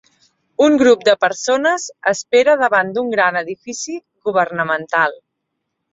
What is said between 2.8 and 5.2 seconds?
d'un gran edifici governamental.